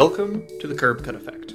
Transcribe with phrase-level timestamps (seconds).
[0.00, 1.52] Welcome to the Curb Cut Effect.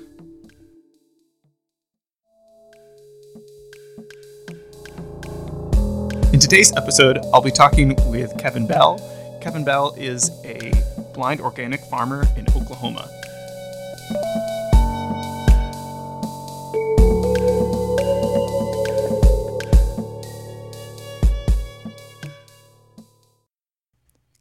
[6.31, 8.99] In today's episode, I'll be talking with Kevin Bell.
[9.41, 10.71] Kevin Bell is a
[11.15, 13.09] blind organic farmer in Oklahoma.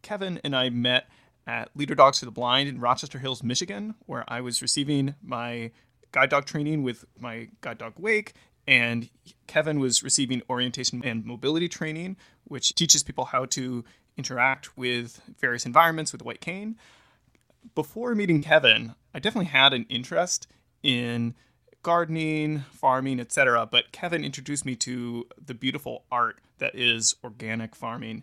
[0.03, 1.09] Kevin and I met
[1.47, 5.71] at Leader Dogs for the Blind in Rochester Hills, Michigan, where I was receiving my
[6.13, 8.33] guide dog training with my guide dog Wake,
[8.67, 9.11] and
[9.47, 13.85] Kevin was receiving orientation and mobility training, which teaches people how to
[14.17, 16.77] interact with various environments with a white cane.
[17.75, 20.47] Before meeting Kevin, I definitely had an interest
[20.83, 21.35] in
[21.83, 23.67] gardening, farming, etc.
[23.67, 28.23] But Kevin introduced me to the beautiful art that is organic farming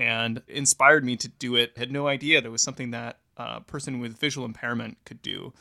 [0.00, 1.76] and inspired me to do it.
[1.76, 5.52] Had no idea there was something that a person with visual impairment could do.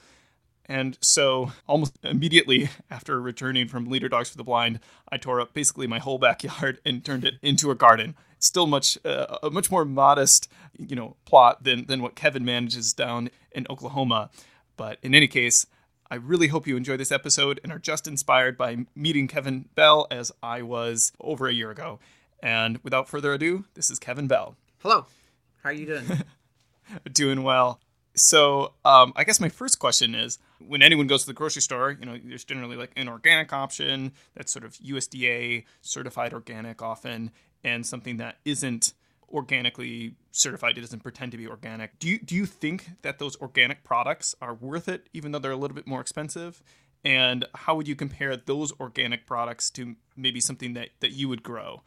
[0.66, 4.80] And so, almost immediately after returning from Leader Dogs for the Blind,
[5.12, 8.16] I tore up basically my whole backyard and turned it into a garden.
[8.40, 12.94] Still much uh, a much more modest, you know, plot than than what Kevin manages
[12.94, 14.30] down in Oklahoma.
[14.78, 15.66] But in any case,
[16.10, 20.08] I really hope you enjoy this episode and are just inspired by meeting Kevin Bell
[20.10, 22.00] as I was over a year ago.
[22.42, 24.56] And without further ado, this is Kevin Bell.
[24.80, 25.06] Hello.
[25.64, 26.06] How are you doing?
[27.12, 27.80] Doing well.
[28.16, 31.96] So, um, I guess my first question is when anyone goes to the grocery store,
[32.00, 37.32] you know, there's generally like an organic option that's sort of USDA certified organic often,
[37.64, 38.94] and something that isn't
[39.30, 40.78] organically certified.
[40.78, 42.00] It doesn't pretend to be organic.
[42.00, 45.52] Do you do you think that those organic products are worth it, even though they're
[45.52, 46.64] a little bit more expensive?
[47.04, 51.44] And how would you compare those organic products to maybe something that, that you would
[51.44, 51.84] grow?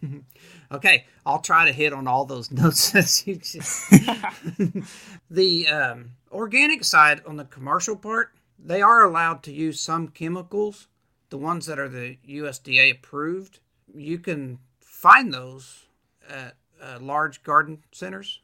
[0.72, 3.90] okay, I'll try to hit on all those notes as you just.
[5.30, 10.88] the um, organic side on the commercial part, they are allowed to use some chemicals,
[11.30, 13.60] the ones that are the USDA approved.
[13.94, 15.86] You can find those
[16.28, 18.40] at uh, large garden centers.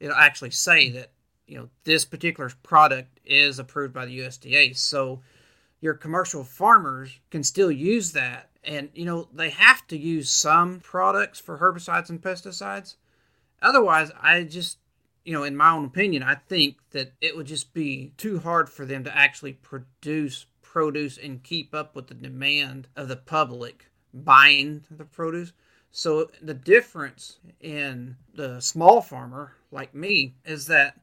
[0.00, 1.12] It'll actually say that
[1.46, 5.22] you know this particular product is approved by the USDA, so
[5.80, 10.80] your commercial farmers can still use that and, you know, they have to use some
[10.80, 12.96] products for herbicides and pesticides.
[13.60, 14.78] Otherwise, I just,
[15.24, 18.68] you know, in my own opinion, I think that it would just be too hard
[18.68, 23.90] for them to actually produce produce and keep up with the demand of the public
[24.14, 25.52] buying the produce.
[25.90, 30.98] So the difference in the small farmer like me is that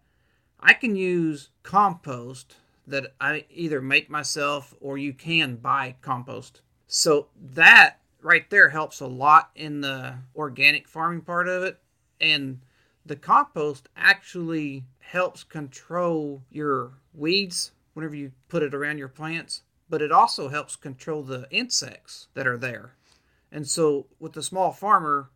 [0.60, 2.56] I can use compost
[2.88, 9.00] that I either make myself or you can buy compost so that right there helps
[9.00, 11.78] a lot in the organic farming part of it.
[12.20, 12.62] And
[13.06, 20.02] the compost actually helps control your weeds whenever you put it around your plants, but
[20.02, 22.96] it also helps control the insects that are there.
[23.52, 25.30] And so with the small farmer,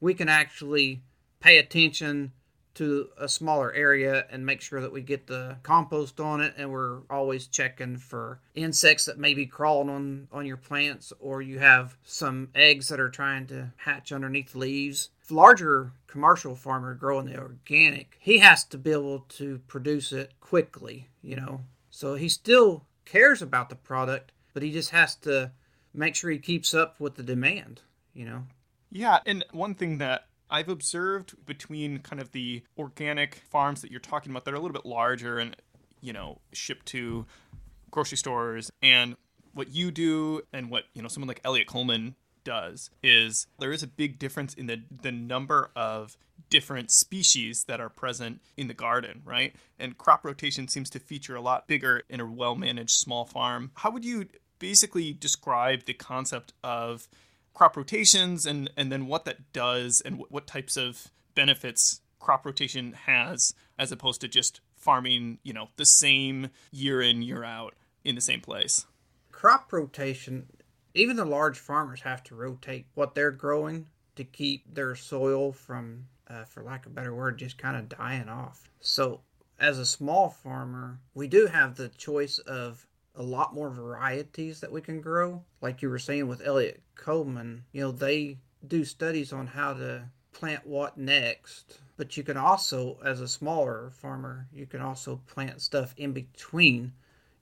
[0.00, 1.00] we can actually
[1.40, 2.32] pay attention
[2.80, 6.70] to a smaller area and make sure that we get the compost on it and
[6.70, 11.58] we're always checking for insects that may be crawling on on your plants or you
[11.58, 15.10] have some eggs that are trying to hatch underneath leaves.
[15.28, 21.06] Larger commercial farmer growing the organic he has to be able to produce it quickly
[21.20, 21.60] you know?
[21.90, 25.52] So he still cares about the product but he just has to
[25.92, 27.82] make sure he keeps up with the demand
[28.14, 28.44] you know?
[28.90, 34.00] Yeah and one thing that I've observed between kind of the organic farms that you're
[34.00, 35.56] talking about that are a little bit larger and,
[36.00, 37.26] you know, shipped to
[37.90, 39.16] grocery stores and
[39.54, 43.82] what you do and what, you know, someone like Eliot Coleman does is there is
[43.82, 46.16] a big difference in the the number of
[46.48, 49.54] different species that are present in the garden, right?
[49.78, 53.70] And crop rotation seems to feature a lot bigger in a well-managed small farm.
[53.74, 54.26] How would you
[54.58, 57.08] basically describe the concept of
[57.54, 62.44] crop rotations and and then what that does and what, what types of benefits crop
[62.44, 67.74] rotation has as opposed to just farming you know the same year in year out
[68.04, 68.86] in the same place.
[69.32, 70.46] Crop rotation
[70.94, 73.86] even the large farmers have to rotate what they're growing
[74.16, 77.88] to keep their soil from uh, for lack of a better word just kind of
[77.88, 78.68] dying off.
[78.80, 79.20] So
[79.58, 84.72] as a small farmer we do have the choice of a lot more varieties that
[84.72, 85.42] we can grow.
[85.60, 90.04] Like you were saying with Eliot Coleman, you know, they do studies on how to
[90.32, 91.78] plant what next.
[91.96, 96.92] But you can also, as a smaller farmer, you can also plant stuff in between.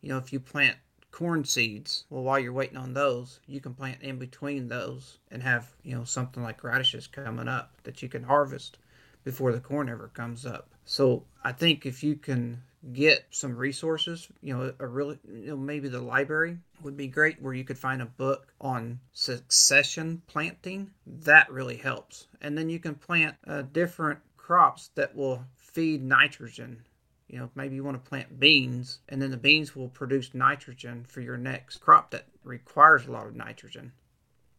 [0.01, 0.77] You know, if you plant
[1.11, 5.43] corn seeds, well, while you're waiting on those, you can plant in between those and
[5.43, 8.79] have, you know, something like radishes coming up that you can harvest
[9.25, 10.71] before the corn ever comes up.
[10.85, 14.29] So I think if you can get some resources.
[14.43, 17.79] You know, a really, you know, maybe the library would be great where you could
[17.79, 20.91] find a book on succession planting.
[21.07, 22.27] That really helps.
[22.41, 26.85] And then you can plant uh, different crops that will feed nitrogen.
[27.29, 31.05] You know, maybe you want to plant beans, and then the beans will produce nitrogen
[31.07, 33.93] for your next crop that requires a lot of nitrogen.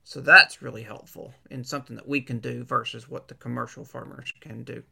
[0.03, 4.33] So that's really helpful in something that we can do versus what the commercial farmers
[4.39, 4.83] can do.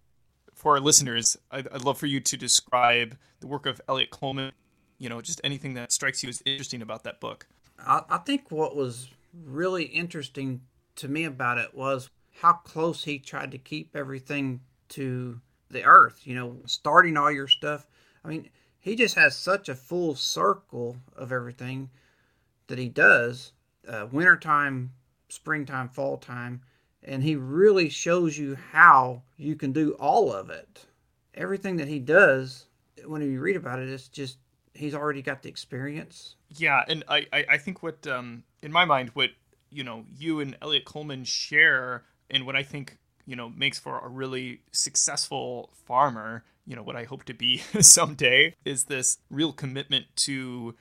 [0.58, 4.54] For our listeners, I'd, I'd love for you to describe the work of Eliot Coleman.
[4.98, 7.46] You know, just anything that strikes you as interesting about that book.
[7.78, 9.08] I, I think what was
[9.46, 10.62] really interesting
[10.96, 12.10] to me about it was
[12.42, 15.40] how close he tried to keep everything to
[15.70, 17.86] the earth, you know, starting all your stuff.
[18.26, 18.50] I mean,
[18.80, 21.92] he just has such a full circle of everything
[22.66, 23.52] that he does
[23.88, 24.92] uh, wintertime,
[25.30, 26.62] springtime, fall time,
[27.04, 30.86] and he really shows you how you can do all of it.
[31.34, 32.66] Everything that he does,
[33.06, 34.38] when you read about it, it's just
[34.74, 36.36] he's already got the experience.
[36.56, 39.32] Yeah, and I, I, I think what, um, in my mind, what
[39.70, 42.98] you know, you and Eliot Coleman share, and what I think
[43.28, 47.58] you know makes for a really successful farmer you know what i hope to be
[47.82, 50.74] someday is this real commitment to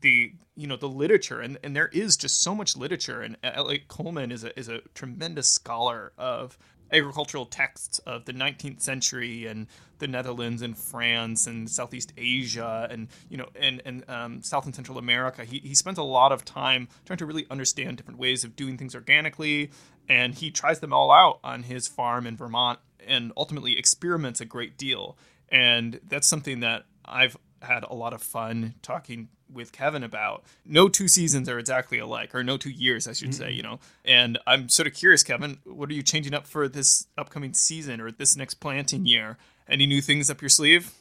[0.00, 3.88] the you know the literature and, and there is just so much literature and Eliot
[3.88, 6.58] Coleman is a is a tremendous scholar of
[6.92, 9.66] agricultural texts of the 19th century and
[9.98, 14.74] the Netherlands and France and Southeast Asia and you know and and um, South and
[14.74, 15.44] Central America.
[15.44, 18.76] He he spends a lot of time trying to really understand different ways of doing
[18.76, 19.70] things organically,
[20.08, 24.44] and he tries them all out on his farm in Vermont and ultimately experiments a
[24.44, 25.16] great deal.
[25.48, 30.44] And that's something that I've had a lot of fun talking with Kevin about.
[30.64, 33.42] No two seasons are exactly alike, or no two years, I should mm-hmm.
[33.42, 33.80] say, you know.
[34.04, 38.00] And I'm sort of curious, Kevin, what are you changing up for this upcoming season
[38.00, 39.38] or this next planting year?
[39.68, 40.92] Any new things up your sleeve?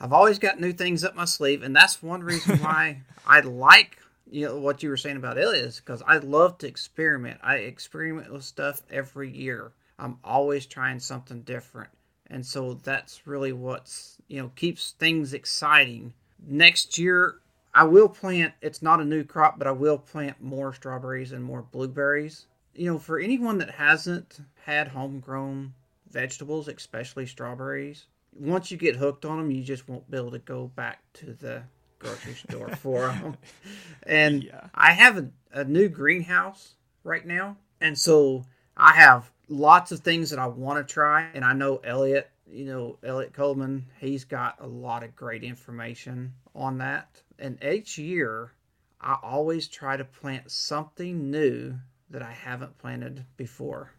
[0.00, 3.98] I've always got new things up my sleeve, and that's one reason why I like
[4.30, 7.40] you know what you were saying about Eliot is because I love to experiment.
[7.42, 9.72] I experiment with stuff every year.
[9.98, 11.90] I'm always trying something different,
[12.28, 16.12] and so that's really what's you know keeps things exciting.
[16.46, 17.40] Next year,
[17.78, 18.54] I will plant.
[18.60, 22.46] It's not a new crop, but I will plant more strawberries and more blueberries.
[22.74, 25.74] You know, for anyone that hasn't had homegrown
[26.10, 30.40] vegetables, especially strawberries, once you get hooked on them, you just won't be able to
[30.40, 31.62] go back to the
[32.00, 33.36] grocery store for them.
[34.02, 34.66] And yeah.
[34.74, 37.58] I have a, a new greenhouse right now.
[37.80, 38.44] And so
[38.76, 41.28] I have lots of things that I want to try.
[41.32, 46.32] And I know Eliot, you know, Eliot Coleman, he's got a lot of great information
[46.56, 47.22] on that.
[47.38, 48.52] And each year,
[49.00, 51.74] I always try to plant something new
[52.10, 53.92] that I haven't planted before.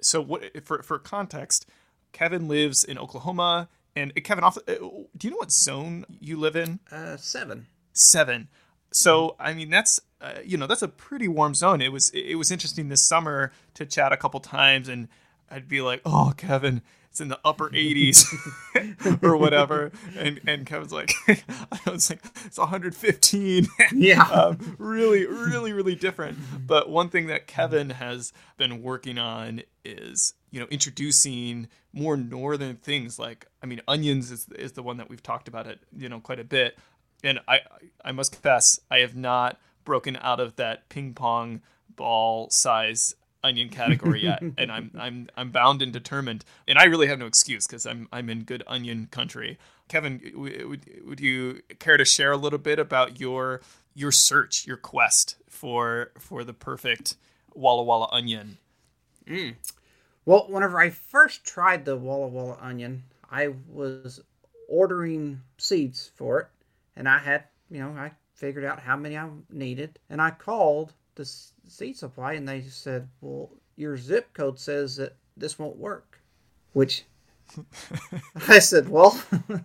[0.00, 1.66] So, what for for context?
[2.12, 3.68] Kevin lives in Oklahoma.
[3.94, 6.80] And Kevin, off, uh, do you know what zone you live in?
[6.92, 7.66] Uh, seven.
[7.94, 8.48] Seven.
[8.92, 11.80] So I mean, that's uh, you know that's a pretty warm zone.
[11.82, 15.08] It was it was interesting this summer to chat a couple times, and
[15.50, 16.82] I'd be like, "Oh, Kevin,
[17.16, 18.26] it's in the upper 80s
[19.22, 25.72] or whatever," and and Kevin's like, "I was like, it's 115." Yeah, um, really, really,
[25.72, 26.36] really different.
[26.66, 32.76] But one thing that Kevin has been working on is you know introducing more northern
[32.76, 36.08] things like I mean onions is is the one that we've talked about it you
[36.08, 36.76] know quite a bit
[37.24, 37.60] and I
[38.04, 41.62] I must confess I have not broken out of that ping pong
[41.94, 43.14] ball size
[43.46, 47.26] onion category yet and I'm I'm I'm bound and determined and I really have no
[47.26, 52.32] excuse cuz I'm I'm in good onion country Kevin would would you care to share
[52.32, 53.60] a little bit about your
[53.94, 57.16] your search your quest for for the perfect
[57.54, 58.58] Walla Walla onion
[59.26, 59.54] mm.
[60.26, 64.20] Well, whenever I first tried the Walla Walla onion, I was
[64.68, 66.48] ordering seeds for it,
[66.96, 70.92] and I had, you know, I figured out how many I needed, and I called
[71.16, 76.20] the seed supply, and they said, "Well, your zip code says that this won't work,"
[76.72, 77.04] which
[78.48, 79.20] I said, "Well."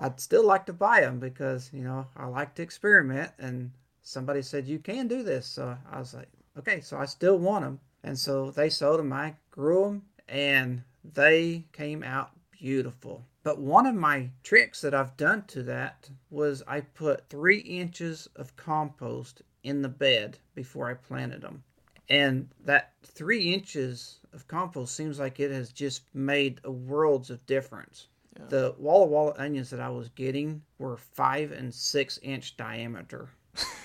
[0.00, 4.42] I'd still like to buy them because you know I like to experiment, and somebody
[4.42, 7.80] said you can do this, so I was like, okay, so I still want them,
[8.04, 9.12] and so they sold them.
[9.12, 10.82] I grew them and
[11.14, 13.24] they came out beautiful.
[13.42, 18.28] But one of my tricks that I've done to that was I put three inches
[18.36, 21.62] of compost in the bed before I planted them.
[22.08, 27.44] And that three inches of compost seems like it has just made a worlds of
[27.46, 28.08] difference.
[28.38, 28.46] Yeah.
[28.48, 33.28] The Walla Walla onions that I was getting were five and six inch diameter.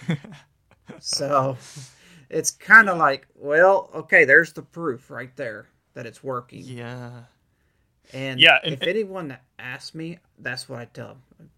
[0.99, 1.57] so
[2.29, 6.63] it's kind of like, well, okay, there's the proof right there that it's working.
[6.63, 7.23] Yeah.
[8.13, 11.49] And yeah, and, if anyone asks me, that's what I tell them.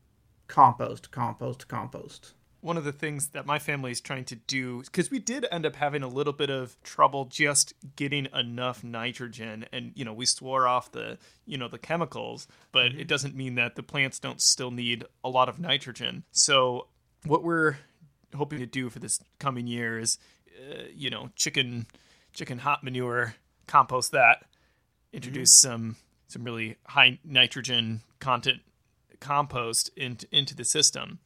[0.47, 2.33] compost, compost, compost.
[2.65, 5.67] One of the things that my family is trying to do, because we did end
[5.67, 10.25] up having a little bit of trouble just getting enough nitrogen, and you know we
[10.25, 14.41] swore off the you know the chemicals, but it doesn't mean that the plants don't
[14.41, 16.23] still need a lot of nitrogen.
[16.31, 16.87] So
[17.23, 17.77] what we're
[18.35, 20.17] hoping to do for this coming year is,
[20.59, 21.85] uh, you know, chicken
[22.33, 23.35] chicken hot manure,
[23.67, 24.43] compost that,
[25.13, 28.61] introduce some some really high nitrogen content
[29.19, 31.19] compost into into the system.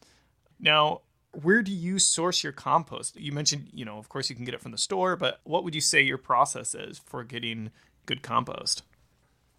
[0.60, 3.16] Now, where do you source your compost?
[3.20, 5.64] You mentioned, you know, of course you can get it from the store, but what
[5.64, 7.72] would you say your process is for getting
[8.06, 8.84] good compost?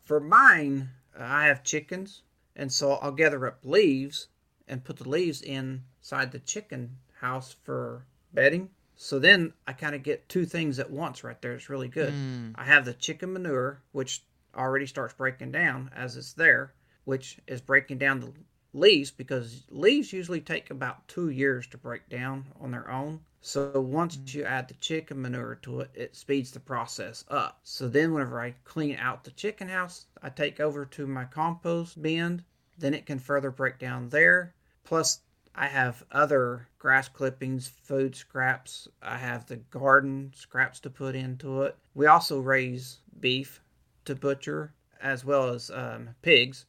[0.02, 2.22] For mine, I have chickens,
[2.56, 4.28] and so I'll gather up leaves
[4.66, 8.70] and put the leaves inside the chicken house for bedding.
[8.96, 11.52] So then I kind of get two things at once right there.
[11.54, 12.12] It's really good.
[12.12, 12.52] Mm.
[12.56, 14.22] I have the chicken manure, which
[14.54, 16.74] already starts breaking down as it's there,
[17.04, 18.32] which is breaking down the
[18.72, 23.20] leaves because leaves usually take about two years to break down on their own.
[23.40, 27.60] So once you add the chicken manure to it, it speeds the process up.
[27.64, 32.00] So then whenever I clean out the chicken house, I take over to my compost
[32.02, 32.44] bin.
[32.78, 34.54] Then it can further break down there.
[34.84, 35.22] Plus
[35.54, 38.88] I have other grass clippings, food scraps.
[39.02, 41.76] I have the garden scraps to put into it.
[41.94, 43.62] We also raise beef
[44.04, 46.66] to butcher as well as um, pigs.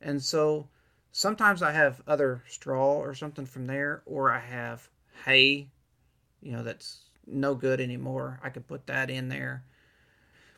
[0.00, 0.68] And so
[1.12, 4.88] sometimes I have other straw or something from there, or I have
[5.24, 5.68] hay,
[6.40, 8.40] you know, that's no good anymore.
[8.42, 9.64] I could put that in there.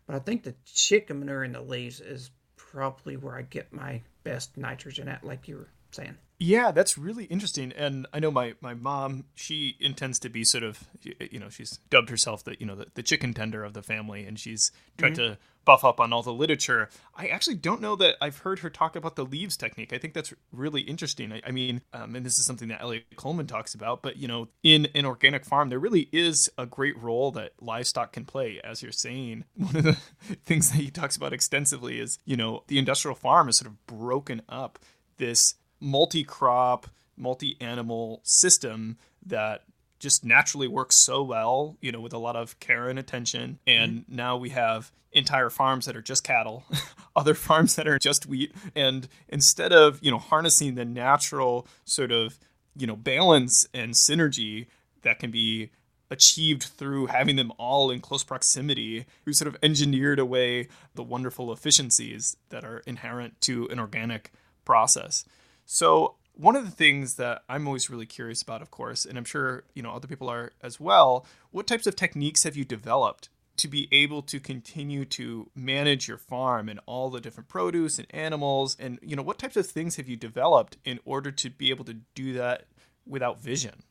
[0.07, 4.01] But I think the chicken manure in the leaves is probably where I get my
[4.25, 6.17] best nitrogen at, like you were saying.
[6.43, 7.73] Yeah, that's really interesting.
[7.77, 10.89] And I know my, my mom, she intends to be sort of,
[11.31, 14.25] you know, she's dubbed herself the, you know, the, the chicken tender of the family.
[14.25, 16.89] And she's tried to buff up on all the literature.
[17.15, 19.93] I actually don't know that I've heard her talk about the leaves technique.
[19.93, 21.33] I think that's really interesting.
[21.33, 24.27] I, I mean, um, and this is something that Eliot Coleman talks about, but, you
[24.27, 28.61] know, in an organic farm, there really is a great role that livestock can play,
[28.65, 29.45] as you're saying.
[29.55, 29.99] One of the
[30.45, 33.87] things that he talks about extensively is, you know, the industrial farm is sort of
[33.87, 34.81] broken up
[35.19, 36.87] this multi-crop,
[37.17, 38.97] multi-animal system
[39.27, 39.65] that
[39.99, 43.59] just naturally works so well, you know, with a lot of care and attention.
[43.67, 44.17] And mm-hmm.
[44.17, 46.65] now we have entire farms that are just cattle,
[47.17, 48.53] other farms that are just wheat.
[48.75, 52.39] And instead of, you know, harnessing the natural sort of,
[52.77, 54.67] you know, balance and synergy
[55.03, 55.71] that can be
[56.11, 61.53] achieved through having them all in close proximity, we sort of engineered away the wonderful
[61.53, 64.33] efficiencies that are inherent to an organic
[64.65, 65.25] process.
[65.65, 69.25] So one of the things that I'm always really curious about, of course, and I'm
[69.25, 71.27] sure you know other people are as well.
[71.51, 73.29] What types of techniques have you developed
[73.59, 78.07] to be able to continue to manage your farm and all the different produce and
[78.11, 81.71] animals, and you know what types of things have you developed in order to be
[81.71, 82.65] able to do that
[83.07, 83.83] without vision?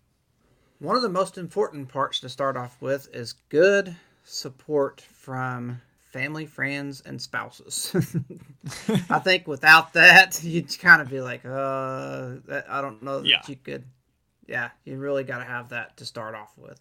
[0.80, 6.46] One of the most important parts to start off with is good support from family,
[6.46, 7.96] friends, and spouses.
[9.10, 12.36] I think without that, you'd kind of be like, uh,
[12.70, 13.42] I don't know that yeah.
[13.48, 13.84] you could.
[14.48, 16.80] Yeah, you really got to have that to start off with.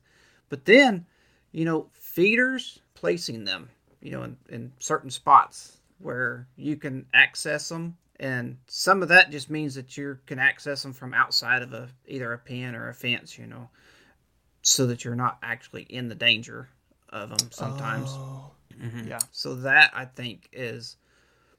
[0.49, 1.07] But then,
[1.53, 3.71] you know, feeders, placing them,
[4.01, 7.97] you know, in, in certain spots where you can access them.
[8.19, 11.89] And some of that just means that you can access them from outside of a
[12.07, 13.69] either a pen or a fence, you know,
[14.63, 16.69] so that you're not actually in the danger
[17.11, 18.11] of them sometimes.
[18.11, 18.51] Oh.
[18.81, 19.09] Mm-hmm.
[19.09, 19.19] Yeah.
[19.31, 20.97] So that I think is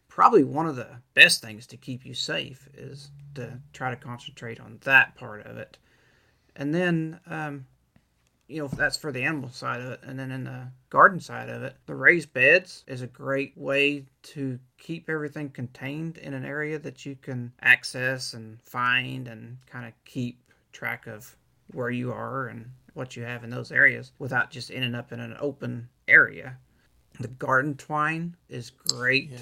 [0.08, 4.60] probably one of the best things to keep you safe is to try to concentrate
[4.60, 5.78] on that part of it,
[6.56, 7.66] and then um,
[8.48, 11.50] you know that's for the animal side of it, and then in the garden side
[11.50, 16.44] of it, the raised beds is a great way to keep everything contained in an
[16.44, 20.42] area that you can access and find and kind of keep
[20.74, 21.36] track of
[21.74, 25.20] where you are and what you have in those areas without just ending up in
[25.20, 26.58] an open area
[27.22, 29.32] the garden twine is great.
[29.32, 29.40] Yeah.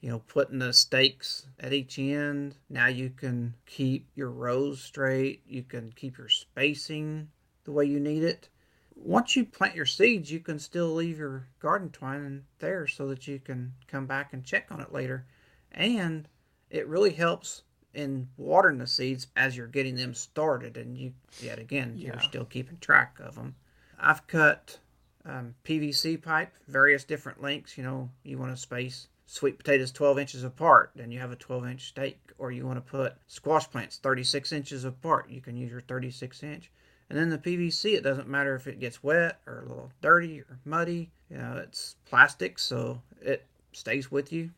[0.00, 2.56] You know, putting the stakes at each end.
[2.68, 5.42] Now you can keep your rows straight.
[5.46, 7.28] You can keep your spacing
[7.64, 8.48] the way you need it.
[8.94, 13.26] Once you plant your seeds, you can still leave your garden twine there so that
[13.26, 15.26] you can come back and check on it later.
[15.72, 16.28] And
[16.70, 17.62] it really helps
[17.94, 20.76] in watering the seeds as you're getting them started.
[20.76, 22.08] And you, yet again, yeah.
[22.08, 23.54] you're still keeping track of them.
[23.98, 24.78] I've cut
[25.26, 27.76] um, PVC pipe, various different lengths.
[27.78, 31.36] You know, you want to space sweet potatoes 12 inches apart, then you have a
[31.36, 32.20] 12 inch stake.
[32.36, 36.42] Or you want to put squash plants 36 inches apart, you can use your 36
[36.42, 36.70] inch.
[37.08, 40.40] And then the PVC, it doesn't matter if it gets wet or a little dirty
[40.40, 41.10] or muddy.
[41.30, 44.50] You know, it's plastic, so it stays with you.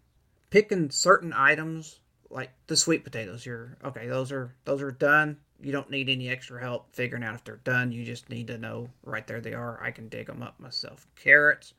[0.50, 1.98] Picking certain items
[2.30, 3.44] like the sweet potatoes.
[3.44, 4.06] You're okay.
[4.06, 5.38] Those are those are done.
[5.60, 7.92] You don't need any extra help figuring out if they're done.
[7.92, 9.82] You just need to know right there they are.
[9.82, 11.06] I can dig them up myself.
[11.16, 11.74] Carrots,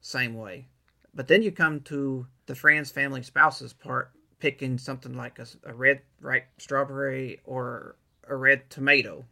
[0.00, 0.68] same way.
[1.14, 5.74] But then you come to the friends, family, spouses part, picking something like a, a
[5.74, 7.96] red ripe strawberry or
[8.28, 9.24] a red tomato.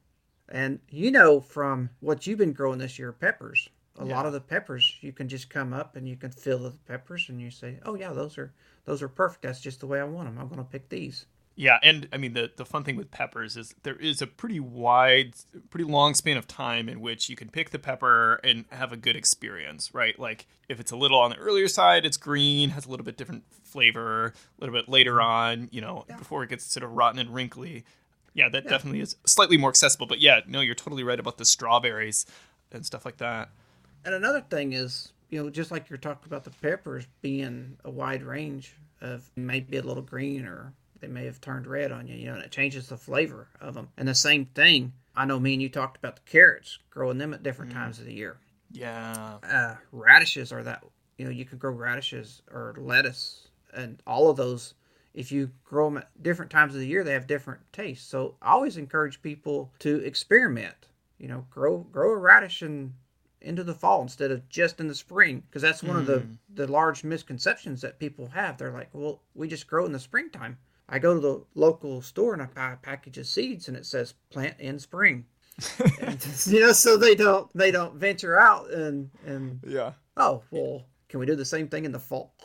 [0.48, 3.68] And you know from what you've been growing this year, peppers.
[3.98, 4.14] A Yeah.
[4.14, 7.28] lot of the peppers you can just come up and you can fill the peppers
[7.28, 8.52] and you say, "Oh yeah, those are
[8.84, 9.42] those are perfect.
[9.42, 10.38] That's just the way I want them.
[10.38, 13.56] I'm going to pick these." Yeah, and I mean the the fun thing with peppers
[13.56, 15.34] is there is a pretty wide,
[15.70, 18.96] pretty long span of time in which you can pick the pepper and have a
[18.96, 20.18] good experience, right?
[20.18, 23.18] Like if it's a little on the earlier side, it's green, has a little bit
[23.18, 24.32] different flavor.
[24.58, 25.30] A little bit later mm-hmm.
[25.30, 27.84] on, you know, before it gets sort of rotten and wrinkly.
[28.34, 30.06] Yeah, that definitely is slightly more accessible.
[30.06, 32.24] But yeah, no, you're totally right about the strawberries
[32.70, 33.50] and stuff like that.
[34.06, 37.90] And another thing is, you know, just like you're talking about the peppers being a
[37.90, 42.14] wide range of maybe a little green or they may have turned red on you,
[42.14, 43.88] you know, and it changes the flavor of them.
[43.98, 47.34] And the same thing, I know me and you talked about the carrots, growing them
[47.34, 48.38] at different times of the year.
[48.70, 50.82] Yeah, Uh, radishes are that,
[51.18, 54.74] you know, you can grow radishes or lettuce and all of those.
[55.12, 58.08] If you grow them at different times of the year, they have different tastes.
[58.08, 60.86] So I always encourage people to experiment.
[61.18, 62.94] You know, grow grow a radish in
[63.42, 66.66] into the fall instead of just in the spring because that's one of the the
[66.70, 70.56] large misconceptions that people have they're like well we just grow in the springtime
[70.92, 73.84] i go to the local store and i buy a package of seeds and it
[73.84, 75.24] says plant in spring
[76.46, 79.92] you know so they don't they don't venture out and and yeah.
[80.16, 82.34] oh well can we do the same thing in the fall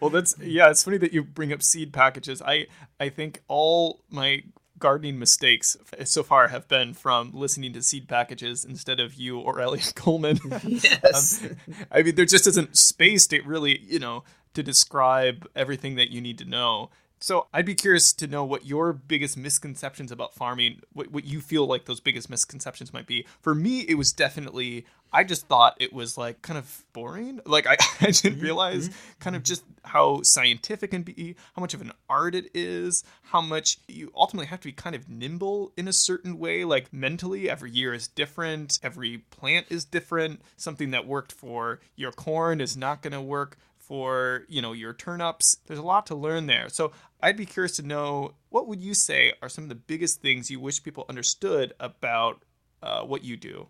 [0.00, 0.70] Well, that's yeah.
[0.70, 2.42] It's funny that you bring up seed packages.
[2.42, 2.66] I
[3.00, 4.42] I think all my
[4.78, 9.60] gardening mistakes so far have been from listening to seed packages instead of you or
[9.60, 10.38] Eliot Coleman.
[10.64, 11.56] yes um,
[11.90, 14.22] I mean, there just isn't space to really, you know,
[14.54, 16.90] to describe everything that you need to know.
[17.20, 21.40] So I'd be curious to know what your biggest misconceptions about farming, what, what you
[21.40, 23.26] feel like those biggest misconceptions might be.
[23.40, 27.40] For me, it was definitely, I just thought it was like kind of boring.
[27.44, 28.42] Like I, I didn't mm-hmm.
[28.42, 29.18] realize mm-hmm.
[29.18, 33.40] kind of just how scientific can be, how much of an art it is, how
[33.40, 36.64] much you ultimately have to be kind of nimble in a certain way.
[36.64, 40.40] Like mentally, every year is different, every plant is different.
[40.56, 43.56] Something that worked for your corn is not going to work
[43.88, 47.74] for you know your turnips there's a lot to learn there so i'd be curious
[47.76, 51.06] to know what would you say are some of the biggest things you wish people
[51.08, 52.44] understood about
[52.82, 53.66] uh, what you do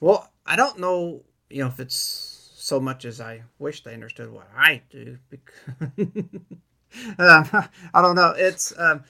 [0.00, 1.96] Well, I don't know, you know, if it's
[2.56, 5.18] so much as I wish they understood what I do.
[5.30, 5.88] Because
[7.18, 8.34] um, I don't know.
[8.36, 9.04] It's um,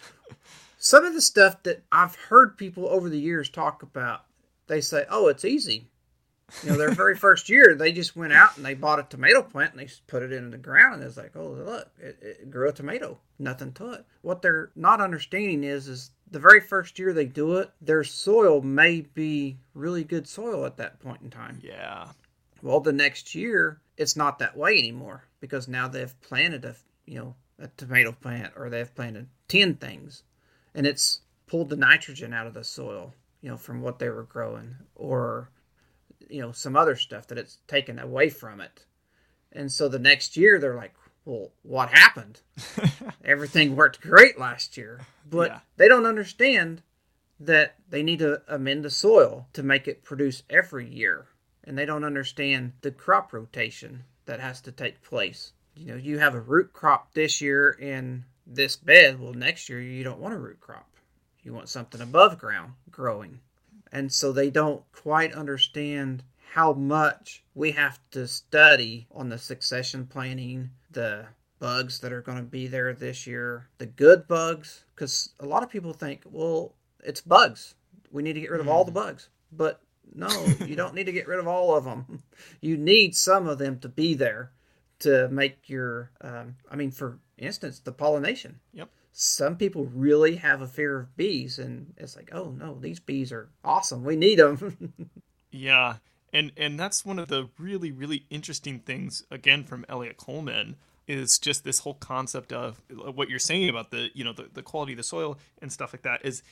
[0.78, 4.24] some of the stuff that I've heard people over the years talk about.
[4.66, 5.88] They say, "Oh, it's easy."
[6.62, 9.42] You know, their very first year, they just went out and they bought a tomato
[9.42, 12.50] plant and they put it in the ground, and it's like, "Oh, look, it, it
[12.50, 14.04] grew a tomato." Nothing to it.
[14.22, 18.60] What they're not understanding is, is the very first year they do it, their soil
[18.60, 21.58] may be really good soil at that point in time.
[21.62, 22.08] yeah
[22.62, 26.74] Well, the next year, it's not that way anymore because now they've planted a,
[27.06, 30.22] you know, a tomato plant or they've planted 10 things
[30.74, 34.24] and it's pulled the nitrogen out of the soil, you know, from what they were
[34.24, 35.50] growing or,
[36.28, 38.84] you know, some other stuff that it's taken away from it.
[39.52, 42.40] And so the next year, they're like, well, what happened?
[43.24, 45.00] Everything worked great last year.
[45.28, 45.60] But Yeah.
[45.76, 46.82] they don't understand
[47.40, 51.26] that they need to amend the soil to make it produce every year.
[51.64, 55.52] And they don't understand the crop rotation that has to take place.
[55.74, 59.20] You know, you have a root crop this year in this bed.
[59.20, 60.88] Well, next year you don't want a root crop.
[61.42, 63.40] You want something above ground growing.
[63.92, 66.22] And so they don't quite understand
[66.52, 71.26] how much we have to study on the succession planning, the
[71.58, 75.62] bugs that are going to be there this year, the good bugs, because a lot
[75.62, 76.74] of people think, well,
[77.04, 77.74] it's bugs.
[78.10, 79.28] We need to get rid of all the bugs.
[79.52, 79.80] But
[80.14, 80.28] no,
[80.64, 82.22] you don't need to get rid of all of them.
[82.60, 84.52] You need some of them to be there
[85.00, 88.60] to make your, um, I mean, for instance, the pollination.
[88.72, 88.88] Yep.
[89.20, 93.32] Some people really have a fear of bees, and it's like, oh no, these bees
[93.32, 94.04] are awesome.
[94.04, 94.94] We need them.
[95.50, 95.96] Yeah,
[96.32, 100.76] and and that's one of the really really interesting things again from Eliot Coleman
[101.06, 104.48] is just this whole concept of uh, what you're saying about the you know the,
[104.52, 106.42] the quality of the soil and stuff like that is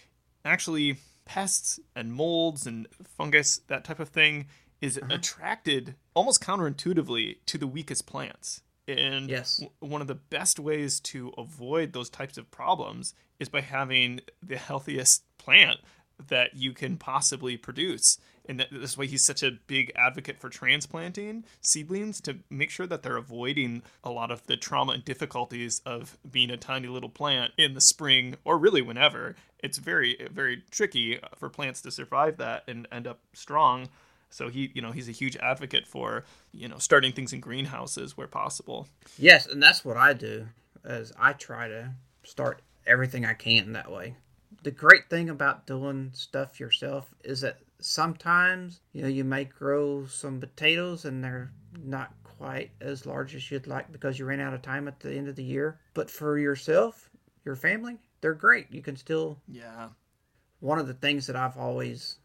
[0.44, 4.46] actually pests and molds and fungus that type of thing
[4.80, 5.10] is mm-hmm.
[5.10, 9.58] attracted almost counterintuitively to the weakest plants and Yes.
[9.58, 14.20] w- one of the best ways to avoid those types of problems is by having
[14.42, 15.78] the healthiest plant
[16.28, 18.18] that you can possibly produce.
[18.48, 22.86] and that, this way he's such a big advocate for transplanting seedlings to make sure
[22.86, 27.08] that they're avoiding a lot of the trauma and difficulties of being a tiny little
[27.08, 29.34] plant in the spring or really whenever.
[29.58, 33.88] It's very very tricky uh, for plants to survive that and end up strong.
[34.30, 38.16] So he, you know, he's a huge advocate for, you know, starting things in greenhouses
[38.16, 38.88] where possible.
[39.18, 40.48] Yes, and that's what I do.
[40.84, 44.16] As I try to start everything I can that way.
[44.62, 50.06] The great thing about doing stuff yourself is that sometimes, you know, you may grow
[50.06, 51.50] some potatoes and they're
[51.84, 55.14] not quite as large as you'd like because you ran out of time at the
[55.14, 55.78] end of the year.
[55.94, 57.10] But for yourself,
[57.44, 58.66] your family, they're great.
[58.70, 59.88] You can still Yeah.
[60.60, 62.16] one of the things that I've always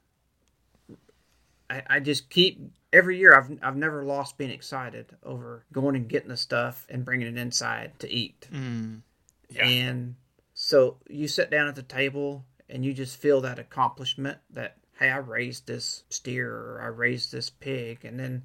[1.72, 2.60] I, I just keep
[2.92, 7.06] every year I've I've never lost being excited over going and getting the stuff and
[7.06, 8.48] bringing it inside to eat.
[8.52, 9.02] Mm.
[9.50, 9.66] Yeah.
[9.66, 10.16] And
[10.54, 15.10] so you sit down at the table and you just feel that accomplishment that hey,
[15.10, 18.44] I raised this steer or I raised this pig and then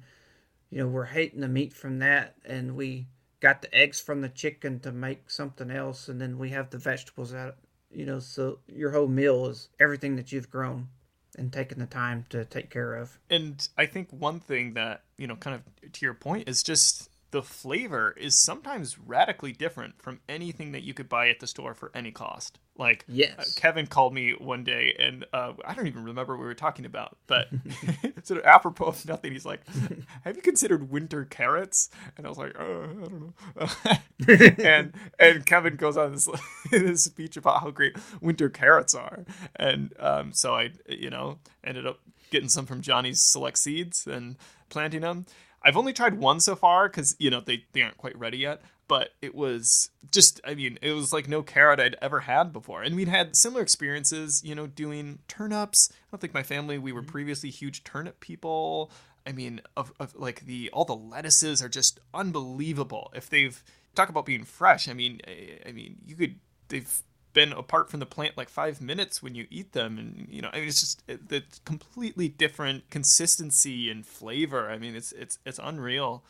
[0.69, 3.07] you know, we're hating the meat from that and we
[3.39, 6.77] got the eggs from the chicken to make something else and then we have the
[6.77, 7.57] vegetables out
[7.89, 10.89] you know, so your whole meal is everything that you've grown
[11.37, 13.17] and taking the time to take care of.
[13.29, 17.09] And I think one thing that, you know, kind of to your point is just
[17.31, 21.73] the flavor is sometimes radically different from anything that you could buy at the store
[21.73, 22.59] for any cost.
[22.77, 23.35] Like, Yes.
[23.39, 26.53] uh, Kevin called me one day, and uh, I don't even remember what we were
[26.53, 27.47] talking about, but
[28.23, 29.61] sort of apropos of nothing, he's like,
[30.23, 33.21] "Have you considered winter carrots?" And I was like, uh, "I don't
[33.57, 36.29] know." and and Kevin goes on this
[36.71, 41.87] this speech about how great winter carrots are, and um, so I, you know, ended
[41.87, 41.99] up
[42.31, 44.35] getting some from Johnny's Select Seeds and
[44.69, 45.25] planting them.
[45.63, 48.61] I've only tried one so far because you know they, they aren't quite ready yet.
[48.87, 52.83] But it was just, I mean, it was like no carrot I'd ever had before.
[52.83, 55.89] And we'd had similar experiences, you know, doing turnips.
[55.91, 57.09] I don't think my family, we were mm-hmm.
[57.09, 58.91] previously huge turnip people.
[59.25, 63.11] I mean, of, of like the, all the lettuces are just unbelievable.
[63.13, 63.61] If they've,
[63.93, 66.35] talk about being fresh, I mean, I, I mean, you could,
[66.69, 67.01] they've
[67.37, 70.49] been apart from the plant like five minutes when you eat them and you know
[70.53, 75.37] i mean it's just it, the completely different consistency and flavor i mean it's it's
[75.45, 76.23] it's unreal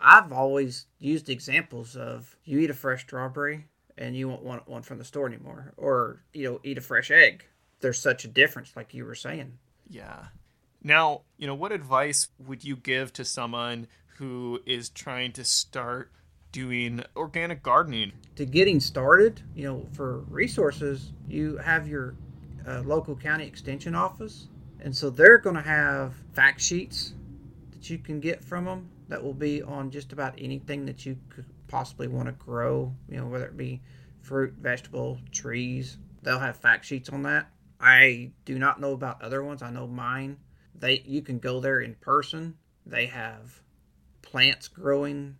[0.00, 3.66] I've always used examples of you eat a fresh strawberry
[3.98, 7.10] and you won't want one from the store anymore, or you know, eat a fresh
[7.10, 7.44] egg.
[7.80, 9.58] There's such a difference, like you were saying.
[9.88, 10.26] yeah
[10.82, 13.86] now you know what advice would you give to someone
[14.16, 16.10] who is trying to start
[16.52, 22.14] doing organic gardening To getting started, you know, for resources, you have your
[22.66, 24.48] uh, local county extension office,
[24.80, 27.14] and so they're going to have fact sheets
[27.72, 31.18] that you can get from them that will be on just about anything that you
[31.28, 33.82] could possibly want to grow, you know, whether it be
[34.22, 35.98] fruit, vegetable, trees.
[36.22, 37.50] They'll have fact sheets on that.
[37.80, 39.62] I do not know about other ones.
[39.62, 40.38] I know mine.
[40.76, 42.56] They you can go there in person.
[42.86, 43.60] They have
[44.22, 45.36] plants growing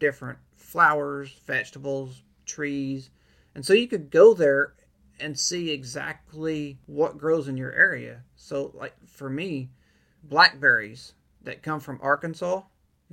[0.00, 3.10] different flowers, vegetables, trees.
[3.54, 4.74] And so you could go there
[5.20, 8.22] and see exactly what grows in your area.
[8.34, 9.70] So like for me,
[10.24, 12.62] blackberries that come from Arkansas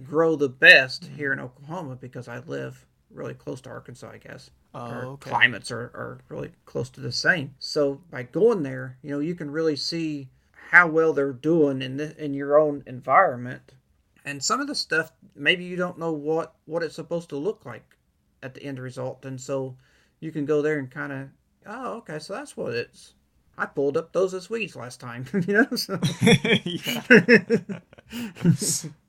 [0.04, 1.15] grow the best mm-hmm.
[1.15, 4.51] here in Oklahoma because I live really close to Arkansas, I guess.
[4.73, 5.30] Oh, Our okay.
[5.30, 7.56] climates are, are really close to the same.
[7.60, 10.30] So by going there, you know, you can really see
[10.69, 13.73] how well they're doing in the, in your own environment.
[14.23, 17.65] And some of the stuff maybe you don't know what what it's supposed to look
[17.65, 17.97] like
[18.43, 19.75] at the end result, and so
[20.19, 21.30] you can go there and kind of
[21.65, 23.13] oh okay, so that's what it's.
[23.58, 25.75] I pulled up those as weeds last time, you know.
[25.75, 25.99] So.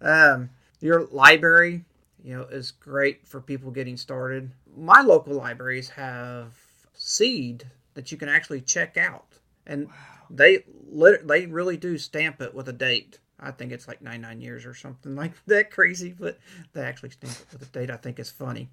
[0.00, 1.84] Um, your library,
[2.22, 4.50] you know, is great for people getting started.
[4.76, 6.54] My local libraries have
[6.92, 9.26] seed that you can actually check out,
[9.66, 9.88] and
[10.30, 13.18] they lit- they really do stamp it with a date.
[13.38, 16.38] I think it's like 99 years or something like that crazy, but
[16.72, 17.90] they actually stamp it with a date.
[17.90, 18.68] I think is funny.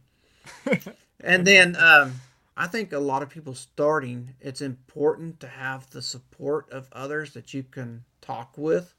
[1.21, 2.19] and then um,
[2.55, 7.33] I think a lot of people starting, it's important to have the support of others
[7.33, 8.93] that you can talk with.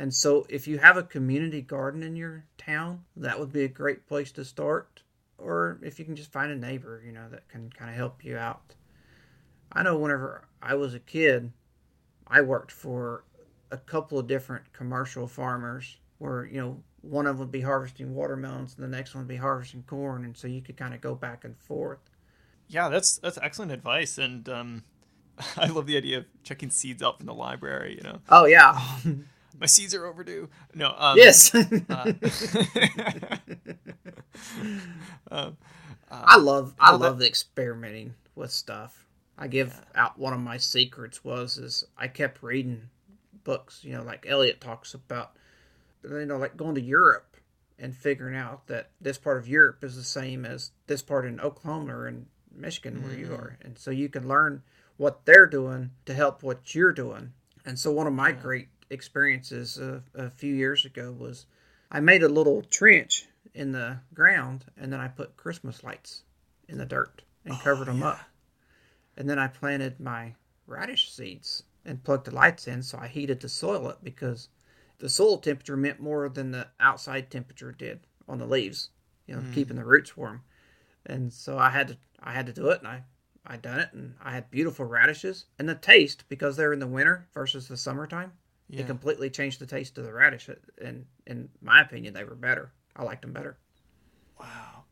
[0.00, 3.68] And so, if you have a community garden in your town, that would be a
[3.68, 5.04] great place to start.
[5.38, 8.24] Or if you can just find a neighbor, you know, that can kind of help
[8.24, 8.74] you out.
[9.72, 11.52] I know whenever I was a kid,
[12.26, 13.24] I worked for
[13.70, 18.14] a couple of different commercial farmers where, you know, one of them would be harvesting
[18.14, 20.24] watermelons and the next one would be harvesting corn.
[20.24, 22.10] And so you could kind of go back and forth.
[22.68, 24.84] yeah that's that's excellent advice and um
[25.56, 28.80] i love the idea of checking seeds out from the library you know Oh, yeah.
[29.58, 31.54] my seeds are overdue no um yes.
[31.54, 32.12] uh,
[35.30, 35.56] um,
[36.10, 39.06] I love I love the experimenting with stuff.
[39.38, 42.88] I give out one of my secrets was is I kept reading
[43.44, 43.80] books.
[43.84, 45.32] You know, like Eliot talks about,
[46.02, 47.36] you know, like going to Europe
[47.78, 51.40] and figuring out that this part of Europe is the same as this part in
[51.40, 54.62] Oklahoma or in Michigan where you are, and so you can learn
[54.96, 57.32] what they're doing to help what you're doing.
[57.64, 61.46] And so one of my great experiences a, a few years ago was
[61.90, 66.22] I made a little trench in the ground and then I put Christmas lights
[66.68, 68.20] in the dirt and oh, covered them up.
[69.16, 70.34] And then I planted my
[70.66, 74.48] radish seeds and plugged the lights in so I heated the soil up because
[74.98, 78.90] the soil temperature meant more than the outside temperature did on the leaves,
[79.26, 79.88] you know, keeping the hmm.
[79.88, 80.42] roots warm.
[81.06, 83.04] And so I had to I had to do it and I
[83.46, 86.86] I done it and I had beautiful radishes and the taste because they're in the
[86.86, 88.32] winter versus the summertime.
[88.70, 88.82] Yeah.
[88.82, 90.48] It completely changed the taste of the radish
[90.80, 92.72] and in my opinion they were better.
[92.94, 93.58] I liked them better.
[94.38, 94.84] Wow.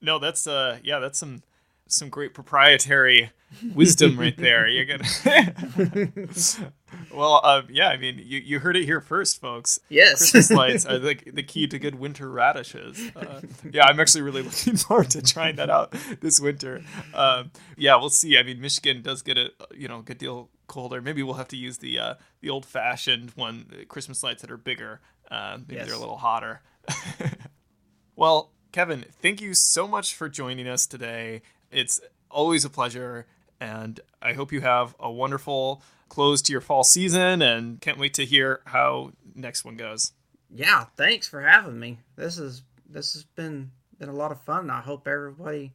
[0.00, 1.42] No, that's uh yeah, that's some
[1.86, 3.30] some great proprietary
[3.74, 4.66] wisdom right there.
[4.66, 5.04] You're gonna
[7.14, 9.78] Well, uh, yeah, I mean you, you heard it here first, folks.
[9.88, 10.32] Yes.
[10.32, 13.00] Christmas lights are the, the key to good winter radishes.
[13.14, 16.82] Uh, yeah, I'm actually really looking forward to trying that out this winter.
[17.14, 18.36] Um, yeah, we'll see.
[18.36, 21.00] I mean, Michigan does get a you know good deal colder.
[21.00, 24.50] Maybe we'll have to use the uh, the old fashioned one uh, Christmas lights that
[24.50, 25.00] are bigger.
[25.30, 25.86] Uh, maybe Yes.
[25.86, 26.62] they're a little hotter.
[28.16, 31.42] well, Kevin, thank you so much for joining us today.
[31.70, 33.26] It's always a pleasure,
[33.60, 38.14] and I hope you have a wonderful close to your fall season and can't wait
[38.14, 40.12] to hear how next one goes.
[40.54, 41.98] Yeah, thanks for having me.
[42.16, 44.68] This is this has been been a lot of fun.
[44.70, 45.72] I hope everybody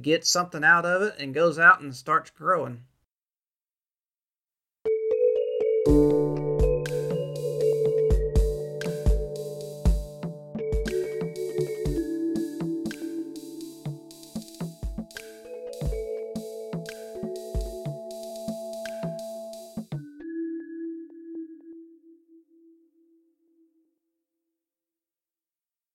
[0.00, 2.82] gets something out of it and goes out and starts growing.